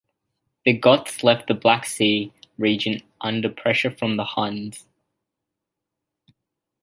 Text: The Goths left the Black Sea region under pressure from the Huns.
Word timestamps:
The 0.65 0.73
Goths 0.73 1.23
left 1.23 1.47
the 1.47 1.53
Black 1.53 1.85
Sea 1.85 2.33
region 2.57 3.03
under 3.21 3.49
pressure 3.49 3.91
from 3.91 4.17
the 4.17 4.25
Huns. 4.25 4.87